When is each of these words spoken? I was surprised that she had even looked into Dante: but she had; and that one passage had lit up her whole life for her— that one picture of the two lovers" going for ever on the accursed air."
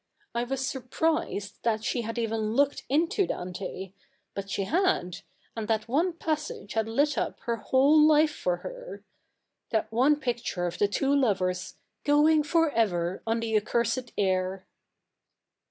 I 0.33 0.45
was 0.45 0.65
surprised 0.67 1.59
that 1.61 1.83
she 1.83 2.01
had 2.01 2.17
even 2.17 2.55
looked 2.55 2.85
into 2.89 3.27
Dante: 3.27 3.93
but 4.33 4.49
she 4.49 4.63
had; 4.63 5.17
and 5.55 5.67
that 5.67 5.87
one 5.87 6.13
passage 6.13 6.73
had 6.73 6.89
lit 6.89 7.19
up 7.19 7.39
her 7.41 7.57
whole 7.57 8.01
life 8.01 8.33
for 8.35 8.57
her— 8.65 9.03
that 9.69 9.91
one 9.91 10.19
picture 10.19 10.65
of 10.65 10.79
the 10.79 10.87
two 10.87 11.15
lovers" 11.15 11.75
going 12.03 12.41
for 12.41 12.71
ever 12.71 13.21
on 13.27 13.41
the 13.41 13.55
accursed 13.55 14.11
air." 14.17 14.65